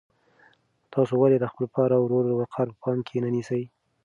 [0.93, 3.63] تاسو ولې د خپل پلار او ورور وقار په پام کې نه نیسئ؟